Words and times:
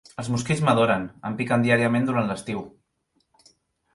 Els 0.21 0.29
mosquits 0.35 0.63
m'adoren, 0.67 1.05
em 1.29 1.35
piquen 1.41 1.67
diàriament 1.67 2.09
durant 2.09 2.31
l'estiu. 2.33 2.63